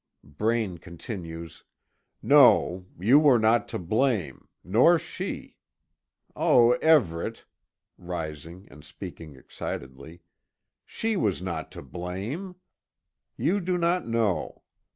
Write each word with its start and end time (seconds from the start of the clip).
Braine 0.23 0.79
continues: 0.79 1.63
"No, 2.23 2.87
you 2.99 3.19
were 3.19 3.37
not 3.37 3.67
to 3.67 3.77
blame 3.77 4.47
nor 4.63 4.97
she 4.97 5.57
Oh, 6.35 6.71
Everet!" 6.81 7.45
rising 7.99 8.67
and 8.71 8.83
speaking 8.83 9.35
excitedly, 9.35 10.21
"she 10.87 11.15
was 11.15 11.43
not 11.43 11.71
to 11.73 11.83
blame. 11.83 12.55
You 13.37 13.59
do 13.59 13.77
not 13.77 14.07
know. 14.07 14.63